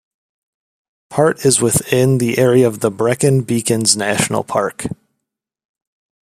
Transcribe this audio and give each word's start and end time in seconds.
Part 1.11 1.45
is 1.45 1.61
within 1.61 2.17
the 2.17 2.39
area 2.39 2.65
of 2.65 2.79
the 2.79 2.89
Brecon 2.89 3.41
Beacons 3.43 3.95
National 3.95 4.43
Park. 4.43 4.87